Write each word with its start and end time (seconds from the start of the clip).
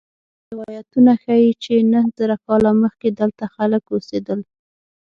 روایتونه 0.51 1.11
ښيي 1.23 1.51
چې 1.63 1.73
نهه 1.91 2.09
زره 2.19 2.35
کاله 2.45 2.71
مخکې 2.83 3.07
دلته 3.19 3.43
خلک 3.55 3.83
اوسېدل. 3.93 4.39